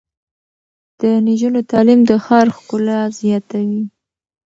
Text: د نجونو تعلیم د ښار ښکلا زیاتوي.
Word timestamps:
د 0.99 1.01
نجونو 1.25 1.59
تعلیم 1.71 1.99
د 2.09 2.11
ښار 2.25 2.47
ښکلا 2.57 2.99
زیاتوي. 3.19 3.83